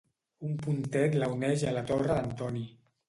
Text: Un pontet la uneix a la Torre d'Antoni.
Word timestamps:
Un 0.47 0.53
pontet 0.61 1.17
la 1.23 1.29
uneix 1.35 1.67
a 1.73 1.75
la 1.77 1.85
Torre 1.93 2.15
d'Antoni. 2.17 2.65